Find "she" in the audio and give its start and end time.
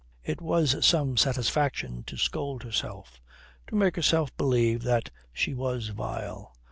5.31-5.53